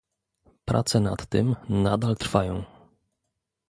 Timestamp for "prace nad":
0.65-1.25